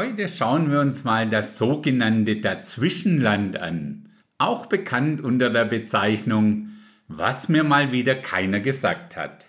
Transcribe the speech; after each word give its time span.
Heute 0.00 0.28
schauen 0.28 0.70
wir 0.70 0.78
uns 0.78 1.02
mal 1.02 1.28
das 1.28 1.58
sogenannte 1.58 2.36
Dazwischenland 2.36 3.56
an, 3.56 4.10
auch 4.38 4.66
bekannt 4.66 5.20
unter 5.20 5.50
der 5.50 5.64
Bezeichnung 5.64 6.68
Was 7.08 7.48
mir 7.48 7.64
mal 7.64 7.90
wieder 7.90 8.14
keiner 8.14 8.60
gesagt 8.60 9.16
hat. 9.16 9.46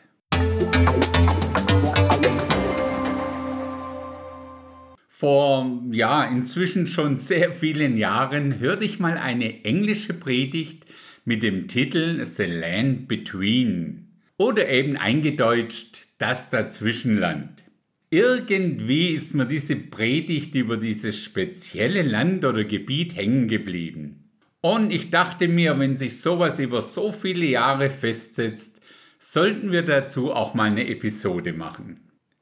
Vor 5.08 5.84
ja, 5.92 6.24
inzwischen 6.24 6.88
schon 6.88 7.20
sehr 7.20 7.52
vielen 7.52 7.96
Jahren 7.96 8.58
hörte 8.58 8.86
ich 8.86 9.00
mal 9.00 9.20
eine 9.20 9.64
englische 9.66 10.16
Predigt 10.16 10.84
mit 11.26 11.44
dem 11.44 11.68
Titel 11.68 12.26
The 12.26 12.46
Land 12.46 13.08
Between 13.08 14.18
oder 14.38 14.68
eben 14.68 14.98
eingedeutscht 14.98 16.08
das 16.18 16.50
Dazwischenland. 16.50 17.69
Irgendwie 18.12 19.10
ist 19.10 19.36
mir 19.36 19.46
diese 19.46 19.76
Predigt 19.76 20.56
über 20.56 20.78
dieses 20.78 21.16
spezielle 21.16 22.02
Land 22.02 22.44
oder 22.44 22.64
Gebiet 22.64 23.16
hängen 23.16 23.48
geblieben. 23.48 24.32
Und 24.62 24.92
ich 24.92 25.12
dachte 25.12 25.48
mir, 25.48 25.78
wenn 25.78 25.96
sich 25.96 26.20
sowas 26.20 26.60
über 26.60 26.82
so 26.82 27.12
viele 27.12 27.46
Jahre 27.46 27.92
festsetzt, 27.92 28.82
sollten 29.20 29.72
wir 29.72 29.84
dazu 29.84 30.34
auch 30.34 30.56
mal 30.56 30.72
eine 30.72 30.88
Episode 30.88 31.54
machen. 31.54 32.00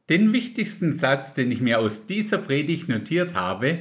Den 0.10 0.32
wichtigsten 0.32 0.94
Satz, 0.94 1.34
den 1.34 1.52
ich 1.52 1.60
mir 1.60 1.80
aus 1.80 2.06
dieser 2.06 2.38
Predigt 2.38 2.88
notiert 2.88 3.34
habe, 3.34 3.80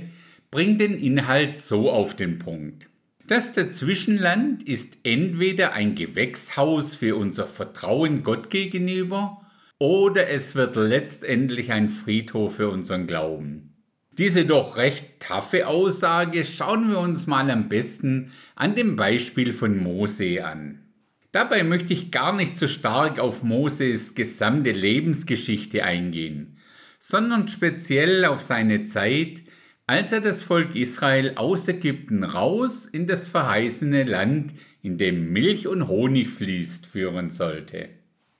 bringt 0.50 0.80
den 0.80 0.98
Inhalt 0.98 1.59
so 1.59 1.89
auf 1.92 2.16
den 2.16 2.41
Punkt. 2.41 2.89
Das 3.28 3.53
Dazwischenland 3.53 4.64
ist 4.64 4.98
entweder 5.05 5.73
ein 5.73 5.95
Gewächshaus 5.95 6.97
für 6.97 7.14
unser 7.14 7.47
Vertrauen 7.47 8.25
Gott 8.25 8.50
gegenüber 8.50 9.45
oder 9.79 10.29
es 10.29 10.55
wird 10.55 10.77
letztendlich 10.77 11.73
ein 11.73 11.89
Friedhof 11.89 12.57
für 12.57 12.71
unseren 12.71 13.07
Glauben. 13.07 13.75
Diese 14.12 14.47
doch 14.47 14.77
recht 14.77 15.21
taffe 15.21 15.67
Aussage 15.67 16.45
schauen 16.45 16.91
wir 16.91 16.98
uns 16.98 17.27
mal 17.27 17.51
am 17.51 17.69
besten 17.69 18.33
an 18.55 18.75
dem 18.75 18.97
Beispiel 18.97 19.53
von 19.53 19.77
Mose 19.77 20.45
an. 20.45 20.83
Dabei 21.33 21.65
möchte 21.65 21.92
ich 21.92 22.11
gar 22.11 22.34
nicht 22.34 22.56
so 22.56 22.67
stark 22.67 23.19
auf 23.19 23.42
Moses 23.42 24.15
gesamte 24.15 24.73
Lebensgeschichte 24.73 25.84
eingehen, 25.84 26.59
sondern 26.98 27.48
speziell 27.48 28.25
auf 28.25 28.41
seine 28.41 28.87
Zeit 28.87 29.43
als 29.89 30.11
er 30.11 30.20
das 30.20 30.43
Volk 30.43 30.75
Israel 30.75 31.34
aus 31.37 31.69
Ägypten 31.69 32.25
raus 32.25 32.87
in 32.87 33.06
das 33.06 33.28
verheißene 33.28 34.03
Land, 34.03 34.55
in 34.83 34.98
dem 34.98 35.33
Milch 35.33 35.69
und 35.69 35.87
Honig 35.87 36.28
fließt, 36.28 36.87
führen 36.87 37.31
sollte. 37.31 37.91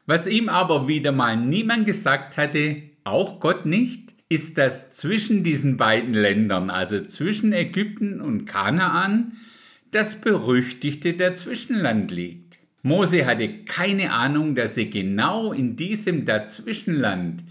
Was 0.07 0.27
ihm 0.29 0.49
aber 0.49 0.87
wieder 0.87 1.13
mal 1.13 1.37
niemand 1.37 1.85
gesagt 1.85 2.37
hatte, 2.37 2.83
auch 3.05 3.41
Gott 3.41 3.67
nicht, 3.67 4.15
ist, 4.29 4.59
dass 4.59 4.91
zwischen 4.91 5.43
diesen 5.43 5.77
beiden 5.77 6.15
Ländern, 6.15 6.71
also 6.71 7.01
zwischen 7.01 7.53
Ägypten 7.53 8.21
und 8.21 8.47
Kanaan, 8.47 9.33
das 9.91 10.17
berüchtigte 10.17 11.15
Dazwischenland 11.15 12.11
liegt. 12.11 12.59
Mose 12.83 13.27
hatte 13.27 13.65
keine 13.65 14.13
Ahnung, 14.13 14.55
dass 14.55 14.75
sie 14.75 14.91
genau 14.91 15.53
in 15.53 15.77
diesem 15.77 16.25
Dazwischenland 16.25 17.45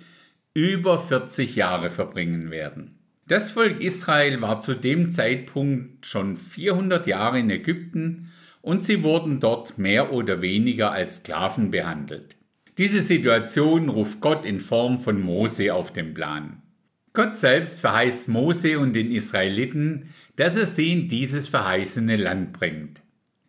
über 0.54 1.00
40 1.00 1.56
Jahre 1.56 1.90
verbringen 1.90 2.52
werden. 2.52 2.98
Das 3.28 3.52
Volk 3.52 3.82
Israel 3.82 4.42
war 4.42 4.60
zu 4.60 4.76
dem 4.76 5.10
Zeitpunkt 5.10 6.06
schon 6.06 6.38
400 6.38 7.08
Jahre 7.08 7.40
in 7.40 7.50
Ägypten 7.50 8.32
und 8.62 8.84
sie 8.84 9.04
wurden 9.04 9.40
dort 9.40 9.78
mehr 9.78 10.14
oder 10.14 10.42
weniger 10.42 10.92
als 10.92 11.18
Sklaven 11.18 11.72
behandelt. 11.72 12.35
Diese 12.78 13.02
Situation 13.02 13.88
ruft 13.88 14.20
Gott 14.20 14.46
in 14.46 14.60
Form 14.60 15.00
von 15.00 15.22
Mose 15.22 15.74
auf 15.74 15.94
den 15.94 16.14
Plan. 16.14 16.62
Gott 17.14 17.38
selbst 17.38 17.80
verheißt 17.80 18.28
Mose 18.28 18.80
und 18.80 18.94
den 18.94 19.12
Israeliten, 19.12 20.10
dass 20.36 20.58
er 20.58 20.66
sie 20.66 20.92
in 20.92 21.08
dieses 21.08 21.48
verheißene 21.48 22.18
Land 22.18 22.52
bringt. 22.52 23.02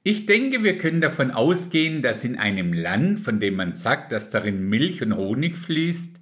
Ich 0.04 0.26
denke, 0.26 0.62
wir 0.62 0.78
können 0.78 1.00
davon 1.00 1.32
ausgehen, 1.32 2.02
dass 2.02 2.24
in 2.24 2.38
einem 2.38 2.72
Land, 2.72 3.18
von 3.18 3.40
dem 3.40 3.56
man 3.56 3.74
sagt, 3.74 4.12
dass 4.12 4.30
darin 4.30 4.68
Milch 4.68 5.02
und 5.02 5.16
Honig 5.16 5.56
fließt, 5.56 6.20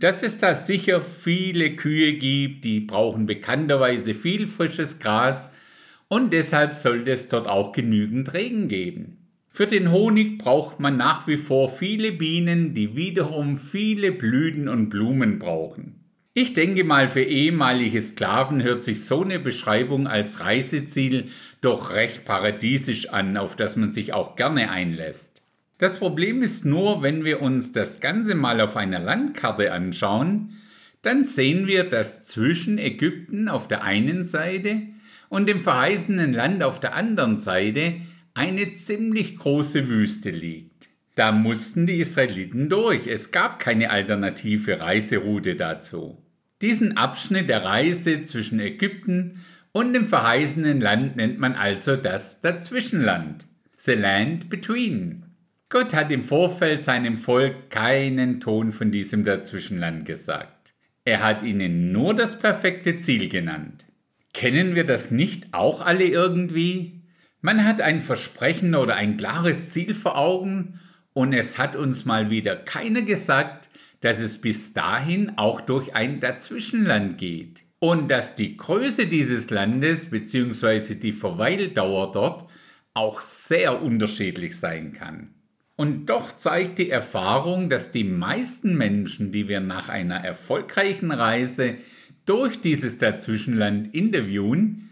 dass 0.00 0.22
es 0.22 0.36
da 0.36 0.54
sicher 0.54 1.02
viele 1.02 1.76
Kühe 1.76 2.12
gibt, 2.18 2.64
die 2.64 2.80
brauchen 2.80 3.24
bekannterweise 3.24 4.12
viel 4.12 4.46
frisches 4.46 4.98
Gras 4.98 5.50
und 6.08 6.34
deshalb 6.34 6.74
sollte 6.74 7.12
es 7.12 7.28
dort 7.28 7.48
auch 7.48 7.72
genügend 7.72 8.34
Regen 8.34 8.68
geben. 8.68 9.23
Für 9.56 9.68
den 9.68 9.92
Honig 9.92 10.38
braucht 10.38 10.80
man 10.80 10.96
nach 10.96 11.28
wie 11.28 11.36
vor 11.36 11.68
viele 11.68 12.10
Bienen, 12.10 12.74
die 12.74 12.96
wiederum 12.96 13.56
viele 13.56 14.10
Blüten 14.10 14.68
und 14.68 14.90
Blumen 14.90 15.38
brauchen. 15.38 16.00
Ich 16.34 16.54
denke 16.54 16.82
mal, 16.82 17.08
für 17.08 17.22
ehemalige 17.22 18.00
Sklaven 18.00 18.64
hört 18.64 18.82
sich 18.82 19.04
so 19.04 19.22
eine 19.22 19.38
Beschreibung 19.38 20.08
als 20.08 20.40
Reiseziel 20.40 21.26
doch 21.60 21.94
recht 21.94 22.24
paradiesisch 22.24 23.10
an, 23.10 23.36
auf 23.36 23.54
das 23.54 23.76
man 23.76 23.92
sich 23.92 24.12
auch 24.12 24.34
gerne 24.34 24.72
einlässt. 24.72 25.40
Das 25.78 26.00
Problem 26.00 26.42
ist 26.42 26.64
nur, 26.64 27.02
wenn 27.02 27.24
wir 27.24 27.40
uns 27.40 27.70
das 27.70 28.00
Ganze 28.00 28.34
mal 28.34 28.60
auf 28.60 28.74
einer 28.76 28.98
Landkarte 28.98 29.70
anschauen, 29.70 30.54
dann 31.02 31.26
sehen 31.26 31.68
wir, 31.68 31.84
dass 31.84 32.24
zwischen 32.24 32.78
Ägypten 32.78 33.48
auf 33.48 33.68
der 33.68 33.84
einen 33.84 34.24
Seite 34.24 34.82
und 35.28 35.48
dem 35.48 35.60
verheißenen 35.60 36.32
Land 36.32 36.64
auf 36.64 36.80
der 36.80 36.96
anderen 36.96 37.38
Seite 37.38 38.00
eine 38.34 38.74
ziemlich 38.74 39.36
große 39.36 39.88
Wüste 39.88 40.30
liegt. 40.30 40.88
Da 41.14 41.30
mussten 41.30 41.86
die 41.86 42.00
Israeliten 42.00 42.68
durch, 42.68 43.06
es 43.06 43.30
gab 43.30 43.60
keine 43.60 43.90
alternative 43.90 44.80
Reiseroute 44.80 45.54
dazu. 45.54 46.18
Diesen 46.60 46.96
Abschnitt 46.96 47.48
der 47.48 47.64
Reise 47.64 48.24
zwischen 48.24 48.58
Ägypten 48.58 49.44
und 49.70 49.92
dem 49.92 50.06
verheißenen 50.06 50.80
Land 50.80 51.16
nennt 51.16 51.38
man 51.38 51.54
also 51.54 51.96
das 51.96 52.40
Dazwischenland, 52.40 53.46
the 53.76 53.92
land 53.92 54.50
between. 54.50 55.24
Gott 55.68 55.94
hat 55.94 56.10
im 56.10 56.24
Vorfeld 56.24 56.82
seinem 56.82 57.18
Volk 57.18 57.70
keinen 57.70 58.40
Ton 58.40 58.72
von 58.72 58.90
diesem 58.90 59.24
Dazwischenland 59.24 60.06
gesagt. 60.06 60.74
Er 61.04 61.22
hat 61.22 61.42
ihnen 61.42 61.92
nur 61.92 62.14
das 62.14 62.38
perfekte 62.38 62.96
Ziel 62.98 63.28
genannt. 63.28 63.84
Kennen 64.32 64.74
wir 64.74 64.84
das 64.84 65.10
nicht 65.10 65.52
auch 65.52 65.80
alle 65.80 66.04
irgendwie? 66.04 67.03
Man 67.44 67.66
hat 67.66 67.82
ein 67.82 68.00
Versprechen 68.00 68.74
oder 68.74 68.94
ein 68.94 69.18
klares 69.18 69.68
Ziel 69.68 69.92
vor 69.92 70.16
Augen 70.16 70.80
und 71.12 71.34
es 71.34 71.58
hat 71.58 71.76
uns 71.76 72.06
mal 72.06 72.30
wieder 72.30 72.56
keiner 72.56 73.02
gesagt, 73.02 73.68
dass 74.00 74.18
es 74.18 74.40
bis 74.40 74.72
dahin 74.72 75.36
auch 75.36 75.60
durch 75.60 75.94
ein 75.94 76.20
Dazwischenland 76.20 77.18
geht 77.18 77.60
und 77.80 78.10
dass 78.10 78.34
die 78.34 78.56
Größe 78.56 79.08
dieses 79.08 79.50
Landes 79.50 80.08
bzw. 80.08 80.94
die 80.94 81.12
Verweildauer 81.12 82.12
dort 82.12 82.50
auch 82.94 83.20
sehr 83.20 83.82
unterschiedlich 83.82 84.58
sein 84.58 84.94
kann. 84.94 85.34
Und 85.76 86.06
doch 86.06 86.34
zeigt 86.38 86.78
die 86.78 86.88
Erfahrung, 86.88 87.68
dass 87.68 87.90
die 87.90 88.04
meisten 88.04 88.74
Menschen, 88.74 89.32
die 89.32 89.48
wir 89.48 89.60
nach 89.60 89.90
einer 89.90 90.16
erfolgreichen 90.16 91.10
Reise 91.12 91.74
durch 92.24 92.62
dieses 92.62 92.96
Dazwischenland 92.96 93.94
interviewen, 93.94 94.88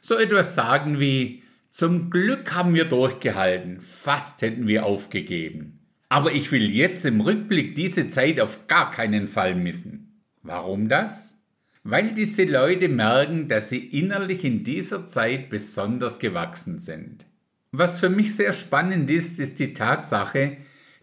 so 0.00 0.14
etwas 0.14 0.54
sagen 0.54 1.00
wie, 1.00 1.42
zum 1.76 2.08
Glück 2.08 2.54
haben 2.54 2.74
wir 2.74 2.86
durchgehalten, 2.86 3.82
fast 3.82 4.40
hätten 4.40 4.66
wir 4.66 4.86
aufgegeben. 4.86 5.78
Aber 6.08 6.32
ich 6.32 6.50
will 6.50 6.70
jetzt 6.70 7.04
im 7.04 7.20
Rückblick 7.20 7.74
diese 7.74 8.08
Zeit 8.08 8.40
auf 8.40 8.66
gar 8.66 8.90
keinen 8.90 9.28
Fall 9.28 9.54
missen. 9.54 10.22
Warum 10.42 10.88
das? 10.88 11.38
Weil 11.84 12.14
diese 12.14 12.44
Leute 12.44 12.88
merken, 12.88 13.46
dass 13.48 13.68
sie 13.68 13.76
innerlich 13.76 14.42
in 14.42 14.64
dieser 14.64 15.06
Zeit 15.06 15.50
besonders 15.50 16.18
gewachsen 16.18 16.78
sind. 16.78 17.26
Was 17.72 18.00
für 18.00 18.08
mich 18.08 18.34
sehr 18.34 18.54
spannend 18.54 19.10
ist, 19.10 19.38
ist 19.38 19.58
die 19.58 19.74
Tatsache, 19.74 20.56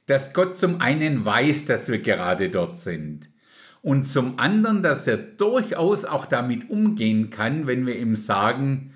dass 0.08 0.34
Gott 0.34 0.56
zum 0.56 0.82
einen 0.82 1.24
weiß, 1.24 1.66
dass 1.66 1.88
wir 1.88 2.00
gerade 2.00 2.50
dort 2.50 2.80
sind 2.80 3.30
und 3.84 4.06
zum 4.06 4.40
anderen, 4.40 4.82
dass 4.82 5.06
er 5.06 5.18
durchaus 5.18 6.04
auch 6.04 6.26
damit 6.26 6.72
umgehen 6.72 7.30
kann, 7.30 7.68
wenn 7.68 7.86
wir 7.86 7.96
ihm 7.96 8.16
sagen, 8.16 8.94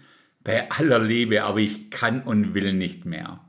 bei 0.47 0.71
aller 0.71 0.99
Liebe, 0.99 1.43
aber 1.43 1.59
ich 1.59 1.89
kann 1.89 2.21
und 2.21 2.53
will 2.53 2.71
nicht 2.71 3.05
mehr. 3.05 3.41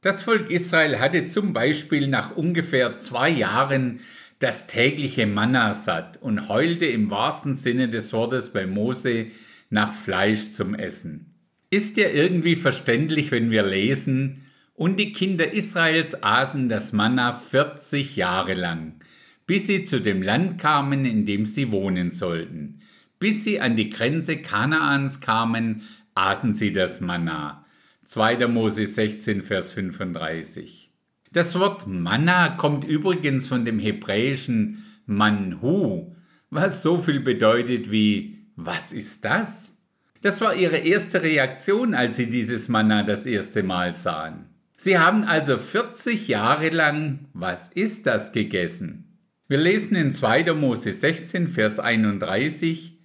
Das 0.00 0.22
Volk 0.22 0.48
Israel 0.48 1.00
hatte 1.00 1.26
zum 1.26 1.52
Beispiel 1.52 2.06
nach 2.06 2.36
ungefähr 2.36 2.96
zwei 2.98 3.28
Jahren 3.28 3.98
das 4.38 4.68
tägliche 4.68 5.26
Manna 5.26 5.74
satt 5.74 6.22
und 6.22 6.48
heulte 6.48 6.86
im 6.86 7.10
wahrsten 7.10 7.56
Sinne 7.56 7.88
des 7.88 8.12
Wortes 8.12 8.52
bei 8.52 8.64
Mose 8.64 9.26
nach 9.70 9.92
Fleisch 9.92 10.52
zum 10.52 10.76
Essen. 10.76 11.34
Ist 11.70 11.96
ja 11.96 12.10
irgendwie 12.10 12.54
verständlich, 12.54 13.32
wenn 13.32 13.50
wir 13.50 13.64
lesen, 13.64 14.42
und 14.74 15.00
die 15.00 15.12
Kinder 15.12 15.52
Israels 15.52 16.22
aßen 16.22 16.68
das 16.68 16.92
Manna 16.92 17.32
40 17.32 18.14
Jahre 18.14 18.54
lang, 18.54 19.00
bis 19.48 19.66
sie 19.66 19.82
zu 19.82 20.00
dem 20.00 20.22
Land 20.22 20.60
kamen, 20.60 21.06
in 21.06 21.26
dem 21.26 21.44
sie 21.44 21.72
wohnen 21.72 22.12
sollten. 22.12 22.82
Bis 23.18 23.42
sie 23.42 23.58
an 23.58 23.74
die 23.74 23.90
Grenze 23.90 24.36
Kanaans 24.36 25.20
kamen, 25.20 25.82
aßen 26.16 26.54
sie 26.54 26.72
das 26.72 27.00
Manna. 27.00 27.64
2. 28.06 28.48
Mose 28.48 28.86
16, 28.86 29.42
Vers 29.42 29.72
35. 29.72 30.90
Das 31.32 31.58
Wort 31.58 31.86
Manna 31.86 32.50
kommt 32.50 32.84
übrigens 32.84 33.46
von 33.46 33.64
dem 33.64 33.78
hebräischen 33.78 34.84
Manhu, 35.06 36.14
was 36.50 36.82
so 36.82 37.00
viel 37.00 37.20
bedeutet 37.20 37.90
wie 37.90 38.36
was 38.56 38.92
ist 38.92 39.24
das? 39.24 39.76
Das 40.22 40.40
war 40.40 40.54
ihre 40.54 40.78
erste 40.78 41.22
Reaktion, 41.22 41.94
als 41.94 42.16
sie 42.16 42.30
dieses 42.30 42.68
Manna 42.68 43.02
das 43.02 43.26
erste 43.26 43.62
Mal 43.62 43.96
sahen. 43.96 44.46
Sie 44.78 44.98
haben 44.98 45.24
also 45.24 45.58
40 45.58 46.28
Jahre 46.28 46.70
lang, 46.70 47.28
was 47.34 47.68
ist 47.68 48.06
das, 48.06 48.32
gegessen? 48.32 49.18
Wir 49.48 49.58
lesen 49.58 49.94
in 49.94 50.12
2. 50.12 50.54
Mose 50.54 50.92
16, 50.92 51.48
Vers 51.48 51.78
31, 51.78 52.95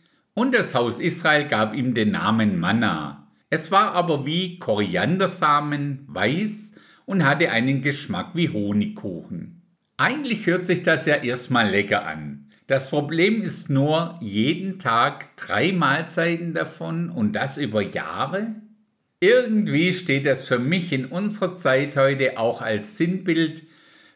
und 0.41 0.55
das 0.55 0.73
Haus 0.73 0.99
Israel 0.99 1.47
gab 1.47 1.75
ihm 1.75 1.93
den 1.93 2.13
Namen 2.13 2.59
Manna. 2.59 3.27
Es 3.51 3.69
war 3.69 3.91
aber 3.91 4.25
wie 4.25 4.57
Koriandersamen, 4.57 6.05
weiß 6.07 6.73
und 7.05 7.23
hatte 7.23 7.51
einen 7.51 7.83
Geschmack 7.83 8.31
wie 8.33 8.49
Honigkuchen. 8.49 9.61
Eigentlich 9.97 10.47
hört 10.47 10.65
sich 10.65 10.81
das 10.81 11.05
ja 11.05 11.17
erstmal 11.17 11.69
lecker 11.69 12.07
an. 12.07 12.47
Das 12.65 12.89
Problem 12.89 13.43
ist 13.43 13.69
nur, 13.69 14.17
jeden 14.19 14.79
Tag 14.79 15.38
drei 15.38 15.73
Mahlzeiten 15.73 16.55
davon 16.55 17.11
und 17.11 17.33
das 17.33 17.59
über 17.59 17.83
Jahre? 17.83 18.55
Irgendwie 19.19 19.93
steht 19.93 20.25
das 20.25 20.47
für 20.47 20.57
mich 20.57 20.91
in 20.91 21.05
unserer 21.05 21.55
Zeit 21.55 21.95
heute 21.97 22.39
auch 22.39 22.63
als 22.63 22.97
Sinnbild 22.97 23.61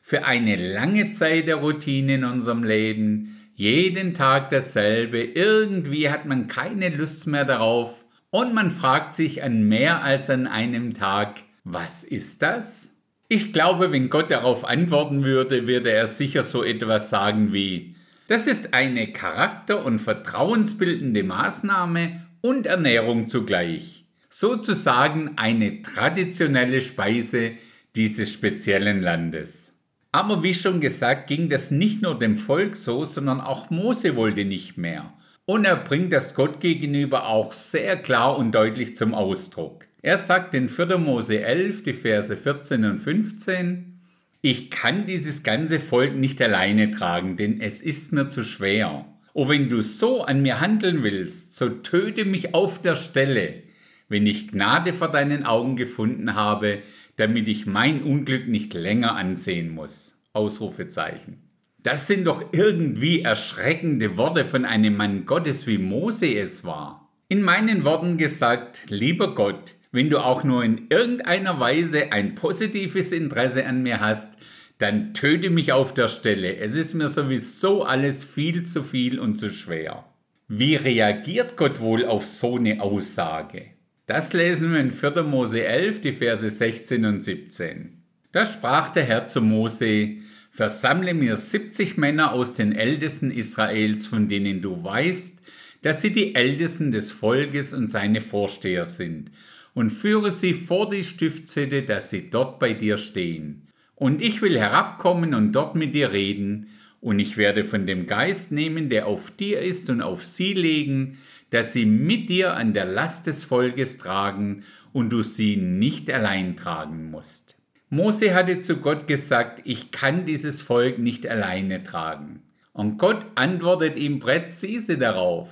für 0.01 0.25
eine 0.25 0.55
lange 0.55 1.11
Zeit 1.11 1.47
der 1.47 1.57
Routine 1.57 2.15
in 2.15 2.23
unserem 2.23 2.63
Leben. 2.63 3.34
Jeden 3.57 4.13
Tag 4.13 4.49
dasselbe. 4.49 5.23
Irgendwie 5.23 6.09
hat 6.09 6.25
man 6.25 6.47
keine 6.47 6.89
Lust 6.89 7.25
mehr 7.25 7.45
darauf 7.45 8.03
und 8.29 8.53
man 8.53 8.69
fragt 8.69 9.13
sich 9.13 9.43
an 9.43 9.63
mehr 9.63 10.03
als 10.03 10.29
an 10.29 10.45
einem 10.45 10.93
Tag, 10.93 11.41
was 11.63 12.03
ist 12.03 12.41
das? 12.41 12.89
Ich 13.29 13.53
glaube, 13.53 13.93
wenn 13.93 14.09
Gott 14.09 14.29
darauf 14.29 14.65
antworten 14.65 15.23
würde, 15.23 15.67
würde 15.67 15.89
er 15.89 16.07
sicher 16.07 16.43
so 16.43 16.65
etwas 16.65 17.09
sagen 17.09 17.53
wie, 17.53 17.95
das 18.27 18.45
ist 18.45 18.73
eine 18.73 19.13
charakter- 19.13 19.85
und 19.85 19.99
vertrauensbildende 19.99 21.23
Maßnahme 21.23 22.25
und 22.41 22.65
Ernährung 22.65 23.29
zugleich. 23.29 24.03
Sozusagen 24.29 25.37
eine 25.37 25.81
traditionelle 25.81 26.81
Speise 26.81 27.53
dieses 27.95 28.33
speziellen 28.33 29.01
Landes. 29.01 29.74
Aber 30.15 30.43
wie 30.43 30.53
schon 30.53 30.79
gesagt, 30.79 31.27
ging 31.27 31.49
das 31.49 31.71
nicht 31.71 32.01
nur 32.01 32.17
dem 32.17 32.37
Volk 32.37 32.77
so, 32.77 33.03
sondern 33.03 33.41
auch 33.41 33.69
Mose 33.69 34.15
wollte 34.15 34.45
nicht 34.45 34.77
mehr. 34.77 35.13
Und 35.43 35.65
er 35.65 35.75
bringt 35.75 36.13
das 36.13 36.33
Gott 36.33 36.61
gegenüber 36.61 37.27
auch 37.27 37.51
sehr 37.51 37.97
klar 37.97 38.37
und 38.37 38.53
deutlich 38.53 38.95
zum 38.95 39.13
Ausdruck. 39.13 39.83
Er 40.01 40.17
sagt 40.17 40.55
in 40.55 40.69
4. 40.69 40.99
Mose 40.99 41.41
11, 41.41 41.83
die 41.83 41.91
Verse 41.91 42.37
14 42.37 42.85
und 42.85 42.99
15, 42.99 43.99
ich 44.41 44.71
kann 44.71 45.05
dieses 45.05 45.43
ganze 45.43 45.81
Volk 45.81 46.15
nicht 46.15 46.41
alleine 46.41 46.91
tragen, 46.91 47.35
denn 47.35 47.59
es 47.59 47.81
ist 47.81 48.13
mir 48.13 48.29
zu 48.29 48.43
schwer. 48.43 49.03
Oh, 49.33 49.49
wenn 49.49 49.67
du 49.67 49.81
so 49.81 50.23
an 50.23 50.41
mir 50.41 50.61
handeln 50.61 51.03
willst, 51.03 51.53
so 51.55 51.67
töte 51.67 52.23
mich 52.23 52.53
auf 52.53 52.79
der 52.79 52.95
Stelle, 52.95 53.63
wenn 54.07 54.25
ich 54.25 54.47
Gnade 54.47 54.93
vor 54.93 55.11
deinen 55.11 55.45
Augen 55.45 55.75
gefunden 55.75 56.35
habe, 56.35 56.83
damit 57.17 57.47
ich 57.47 57.65
mein 57.65 58.03
Unglück 58.03 58.47
nicht 58.47 58.73
länger 58.73 59.15
ansehen 59.15 59.69
muss. 59.69 60.15
Ausrufezeichen. 60.33 61.41
Das 61.81 62.07
sind 62.07 62.25
doch 62.25 62.43
irgendwie 62.51 63.21
erschreckende 63.21 64.17
Worte 64.17 64.43
von 64.43 64.65
einem 64.65 64.97
Mann 64.97 65.25
Gottes, 65.25 65.67
wie 65.67 65.77
Mose 65.77 66.33
es 66.33 66.63
war. 66.63 67.11
In 67.29 67.41
meinen 67.41 67.83
Worten 67.85 68.17
gesagt, 68.17 68.83
lieber 68.89 69.35
Gott, 69.35 69.75
wenn 69.91 70.09
du 70.09 70.19
auch 70.19 70.43
nur 70.43 70.63
in 70.63 70.87
irgendeiner 70.89 71.59
Weise 71.59 72.11
ein 72.11 72.35
positives 72.35 73.11
Interesse 73.11 73.65
an 73.65 73.83
mir 73.83 73.99
hast, 73.99 74.37
dann 74.77 75.13
töte 75.13 75.49
mich 75.49 75.71
auf 75.71 75.93
der 75.93 76.09
Stelle. 76.09 76.57
Es 76.57 76.75
ist 76.75 76.95
mir 76.95 77.07
sowieso 77.07 77.83
alles 77.83 78.23
viel 78.23 78.63
zu 78.63 78.83
viel 78.83 79.19
und 79.19 79.35
zu 79.35 79.49
schwer. 79.49 80.05
Wie 80.47 80.75
reagiert 80.75 81.55
Gott 81.55 81.79
wohl 81.79 82.05
auf 82.05 82.25
so 82.25 82.57
eine 82.57 82.81
Aussage? 82.81 83.74
Das 84.07 84.33
lesen 84.33 84.71
wir 84.71 84.79
in 84.81 84.91
4. 84.91 85.23
Mose 85.23 85.65
11, 85.65 86.01
die 86.01 86.13
Verse 86.13 86.47
16 86.47 87.05
und 87.05 87.23
17. 87.23 88.03
Da 88.31 88.45
sprach 88.45 88.91
der 88.91 89.03
Herr 89.03 89.25
zu 89.25 89.41
Mose, 89.41 90.17
Versammle 90.51 91.15
mir 91.15 91.35
70 91.35 91.97
Männer 91.97 92.31
aus 92.31 92.53
den 92.53 92.75
Ältesten 92.75 93.31
Israels, 93.31 94.05
von 94.05 94.27
denen 94.27 94.61
du 94.61 94.83
weißt, 94.83 95.39
dass 95.81 96.03
sie 96.03 96.11
die 96.11 96.35
Ältesten 96.35 96.91
des 96.91 97.11
Volkes 97.11 97.73
und 97.73 97.87
seine 97.87 98.21
Vorsteher 98.21 98.85
sind, 98.85 99.31
und 99.73 99.89
führe 99.89 100.29
sie 100.29 100.53
vor 100.53 100.89
die 100.89 101.03
Stiftshütte, 101.03 101.81
dass 101.81 102.11
sie 102.11 102.29
dort 102.29 102.59
bei 102.59 102.73
dir 102.73 102.97
stehen. 102.97 103.67
Und 103.95 104.21
ich 104.21 104.41
will 104.41 104.57
herabkommen 104.57 105.33
und 105.33 105.51
dort 105.51 105.75
mit 105.75 105.95
dir 105.95 106.11
reden, 106.11 106.67
und 107.01 107.19
ich 107.19 107.37
werde 107.37 107.65
von 107.65 107.85
dem 107.85 108.07
Geist 108.07 108.51
nehmen, 108.51 108.89
der 108.89 109.07
auf 109.07 109.31
dir 109.31 109.61
ist, 109.61 109.89
und 109.89 110.01
auf 110.01 110.23
sie 110.23 110.53
legen, 110.53 111.17
dass 111.49 111.73
sie 111.73 111.85
mit 111.85 112.29
dir 112.29 112.55
an 112.55 112.73
der 112.73 112.85
Last 112.85 113.27
des 113.27 113.43
Volkes 113.43 113.97
tragen 113.97 114.63
und 114.93 115.09
du 115.09 115.23
sie 115.23 115.57
nicht 115.57 116.09
allein 116.09 116.55
tragen 116.55 117.11
musst. 117.11 117.57
Mose 117.89 118.33
hatte 118.33 118.59
zu 118.59 118.77
Gott 118.77 119.07
gesagt, 119.07 119.61
ich 119.63 119.91
kann 119.91 120.25
dieses 120.25 120.61
Volk 120.61 120.99
nicht 120.99 121.27
alleine 121.27 121.83
tragen. 121.83 122.41
Und 122.73 122.97
Gott 122.97 123.25
antwortet 123.35 123.95
ihm 123.95 124.19
präzise 124.19 124.97
darauf, 124.97 125.49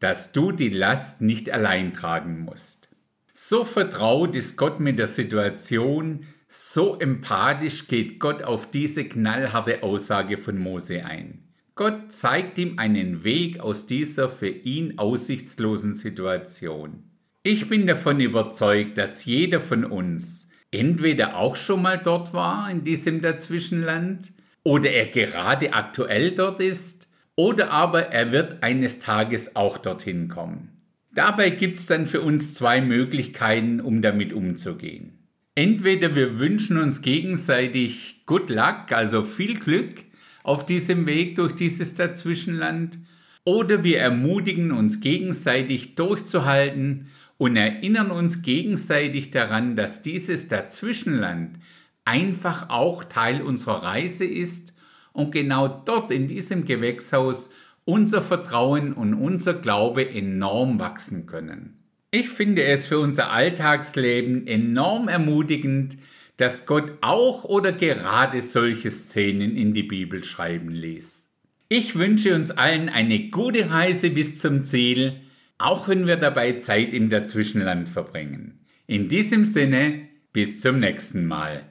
dass 0.00 0.32
du 0.32 0.52
die 0.52 0.70
Last 0.70 1.20
nicht 1.20 1.50
allein 1.50 1.92
tragen 1.92 2.40
musst. 2.40 2.88
So 3.34 3.64
vertraut 3.64 4.36
ist 4.36 4.56
Gott 4.56 4.80
mit 4.80 4.98
der 4.98 5.08
Situation, 5.08 6.26
so 6.48 6.98
empathisch 6.98 7.88
geht 7.88 8.18
Gott 8.18 8.42
auf 8.42 8.70
diese 8.70 9.04
knallharte 9.04 9.82
Aussage 9.82 10.38
von 10.38 10.58
Mose 10.58 11.04
ein. 11.04 11.47
Gott 11.78 12.10
zeigt 12.10 12.58
ihm 12.58 12.76
einen 12.80 13.22
Weg 13.22 13.60
aus 13.60 13.86
dieser 13.86 14.28
für 14.28 14.48
ihn 14.48 14.98
aussichtslosen 14.98 15.94
Situation. 15.94 17.04
Ich 17.44 17.68
bin 17.68 17.86
davon 17.86 18.18
überzeugt, 18.18 18.98
dass 18.98 19.24
jeder 19.24 19.60
von 19.60 19.84
uns 19.84 20.48
entweder 20.72 21.36
auch 21.36 21.54
schon 21.54 21.82
mal 21.82 21.96
dort 21.96 22.34
war 22.34 22.68
in 22.68 22.82
diesem 22.82 23.20
Dazwischenland 23.20 24.32
oder 24.64 24.90
er 24.90 25.06
gerade 25.06 25.72
aktuell 25.72 26.32
dort 26.32 26.58
ist 26.58 27.06
oder 27.36 27.70
aber 27.70 28.06
er 28.08 28.32
wird 28.32 28.64
eines 28.64 28.98
Tages 28.98 29.54
auch 29.54 29.78
dorthin 29.78 30.26
kommen. 30.26 30.82
Dabei 31.14 31.50
gibt 31.50 31.76
es 31.76 31.86
dann 31.86 32.08
für 32.08 32.22
uns 32.22 32.54
zwei 32.54 32.80
Möglichkeiten, 32.80 33.80
um 33.80 34.02
damit 34.02 34.32
umzugehen. 34.32 35.28
Entweder 35.54 36.16
wir 36.16 36.40
wünschen 36.40 36.76
uns 36.76 37.02
gegenseitig 37.02 38.24
Good 38.26 38.50
Luck, 38.50 38.90
also 38.90 39.22
viel 39.22 39.60
Glück 39.60 40.07
auf 40.42 40.66
diesem 40.66 41.06
Weg 41.06 41.36
durch 41.36 41.54
dieses 41.54 41.94
Dazwischenland, 41.94 42.98
oder 43.44 43.82
wir 43.82 43.98
ermutigen 44.00 44.72
uns 44.72 45.00
gegenseitig 45.00 45.94
durchzuhalten 45.94 47.06
und 47.38 47.56
erinnern 47.56 48.10
uns 48.10 48.42
gegenseitig 48.42 49.30
daran, 49.30 49.74
dass 49.74 50.02
dieses 50.02 50.48
Dazwischenland 50.48 51.58
einfach 52.04 52.68
auch 52.68 53.04
Teil 53.04 53.40
unserer 53.40 53.82
Reise 53.82 54.24
ist 54.24 54.74
und 55.12 55.32
genau 55.32 55.68
dort 55.68 56.10
in 56.10 56.26
diesem 56.26 56.64
Gewächshaus 56.64 57.48
unser 57.84 58.20
Vertrauen 58.20 58.92
und 58.92 59.14
unser 59.14 59.54
Glaube 59.54 60.10
enorm 60.10 60.78
wachsen 60.78 61.24
können. 61.24 61.78
Ich 62.10 62.28
finde 62.28 62.64
es 62.64 62.88
für 62.88 62.98
unser 62.98 63.30
Alltagsleben 63.30 64.46
enorm 64.46 65.08
ermutigend, 65.08 65.96
dass 66.38 66.66
Gott 66.66 66.92
auch 67.02 67.44
oder 67.44 67.72
gerade 67.72 68.40
solche 68.40 68.90
Szenen 68.90 69.56
in 69.56 69.74
die 69.74 69.82
Bibel 69.82 70.24
schreiben 70.24 70.70
ließ. 70.70 71.28
Ich 71.68 71.96
wünsche 71.96 72.34
uns 72.34 72.50
allen 72.50 72.88
eine 72.88 73.28
gute 73.28 73.70
Reise 73.70 74.08
bis 74.08 74.38
zum 74.38 74.62
Ziel, 74.62 75.20
auch 75.58 75.88
wenn 75.88 76.06
wir 76.06 76.16
dabei 76.16 76.54
Zeit 76.54 76.94
im 76.94 77.10
Dazwischenland 77.10 77.88
verbringen. 77.88 78.64
In 78.86 79.08
diesem 79.08 79.44
Sinne, 79.44 80.08
bis 80.32 80.60
zum 80.60 80.78
nächsten 80.78 81.26
Mal. 81.26 81.64